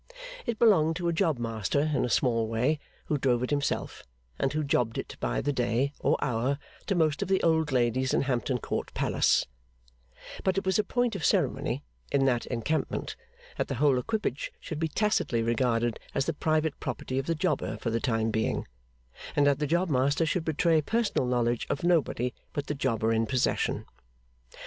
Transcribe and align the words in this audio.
It 0.47 0.57
belonged 0.57 0.95
to 0.95 1.09
a 1.09 1.13
job 1.13 1.37
master 1.37 1.91
in 1.93 2.03
a 2.05 2.09
small 2.09 2.47
way, 2.47 2.79
who 3.05 3.19
drove 3.19 3.43
it 3.43 3.51
himself, 3.51 4.01
and 4.39 4.51
who 4.51 4.63
jobbed 4.63 4.97
it 4.97 5.15
by 5.19 5.41
the 5.41 5.53
day, 5.53 5.93
or 5.99 6.17
hour, 6.23 6.57
to 6.87 6.95
most 6.95 7.21
of 7.21 7.27
the 7.27 7.39
old 7.43 7.71
ladies 7.71 8.11
in 8.11 8.21
Hampton 8.23 8.57
Court 8.57 8.91
Palace; 8.95 9.45
but 10.43 10.57
it 10.57 10.65
was 10.65 10.79
a 10.79 10.83
point 10.83 11.15
of 11.15 11.23
ceremony, 11.23 11.83
in 12.11 12.25
that 12.25 12.47
encampment, 12.47 13.15
that 13.57 13.67
the 13.67 13.75
whole 13.75 13.99
equipage 13.99 14.51
should 14.59 14.79
be 14.79 14.87
tacitly 14.87 15.43
regarded 15.43 15.99
as 16.15 16.25
the 16.25 16.33
private 16.33 16.79
property 16.79 17.19
of 17.19 17.27
the 17.27 17.35
jobber 17.35 17.77
for 17.77 17.91
the 17.91 17.99
time 17.99 18.31
being, 18.31 18.67
and 19.35 19.45
that 19.45 19.59
the 19.59 19.67
job 19.67 19.87
master 19.87 20.25
should 20.25 20.43
betray 20.43 20.81
personal 20.81 21.27
knowledge 21.27 21.67
of 21.69 21.83
nobody 21.83 22.33
but 22.53 22.65
the 22.65 22.73
jobber 22.73 23.13
in 23.13 23.27
possession. 23.27 23.85